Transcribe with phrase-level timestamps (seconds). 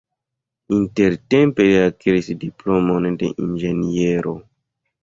[0.77, 4.37] Intertempe li akiris diplomon de inĝeniero.